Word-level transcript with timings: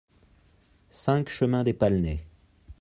cinq 0.89 1.29
chemin 1.29 1.63
des 1.63 1.73
Palnaies 1.73 2.25